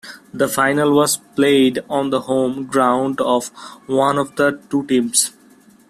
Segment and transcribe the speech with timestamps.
[0.33, 3.49] The final was played on the home ground of
[3.85, 5.31] one of the two teams.